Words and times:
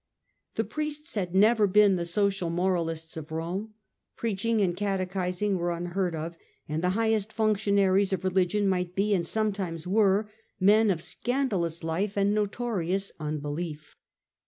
The 0.55 0.63
priests 0.63 1.13
had 1.13 1.35
never 1.35 1.67
been 1.67 1.95
the 1.95 2.05
social 2.07 2.49
moralists 2.49 3.17
of 3.17 3.31
Rome; 3.31 3.75
preaching 4.15 4.59
and 4.59 4.75
catechizing 4.75 5.59
were 5.59 5.69
unheard 5.71 6.15
of; 6.15 6.35
and 6.67 6.83
the 6.83 6.89
highest 6.97 7.31
function 7.31 7.77
aries 7.77 8.11
of 8.11 8.23
religion 8.23 8.67
might 8.67 8.95
be 8.95 9.13
and 9.13 9.23
sometimes 9.27 9.85
were 9.85 10.27
men 10.59 10.89
of 10.89 11.03
scandalous 11.03 11.83
life 11.83 12.17
and 12.17 12.33
notorious 12.33 13.11
unbelief. 13.19 13.95